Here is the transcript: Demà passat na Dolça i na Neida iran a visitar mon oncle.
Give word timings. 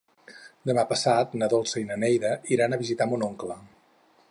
Demà 0.69 0.85
passat 0.91 1.35
na 1.41 1.51
Dolça 1.51 1.83
i 1.83 1.85
na 1.91 1.99
Neida 2.05 2.33
iran 2.57 2.77
a 2.79 2.83
visitar 2.85 3.11
mon 3.13 3.29
oncle. 3.31 3.63